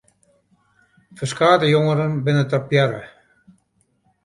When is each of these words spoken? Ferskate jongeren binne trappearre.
Ferskate 1.19 1.69
jongeren 1.75 2.17
binne 2.25 2.43
trappearre. 2.49 3.05